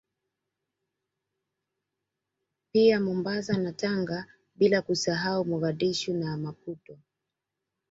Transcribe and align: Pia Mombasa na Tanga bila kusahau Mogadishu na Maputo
Pia 2.71 2.99
Mombasa 2.99 3.57
na 3.57 3.71
Tanga 3.73 4.25
bila 4.55 4.81
kusahau 4.81 5.45
Mogadishu 5.45 6.13
na 6.13 6.37
Maputo 6.37 6.97